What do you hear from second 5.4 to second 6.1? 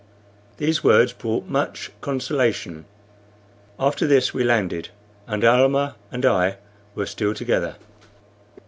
Almah